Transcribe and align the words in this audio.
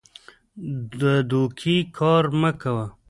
د 0.99 1.01
دوکې 1.29 1.77
کار 1.97 2.23
مه 2.41 2.51
کوه. 2.61 2.85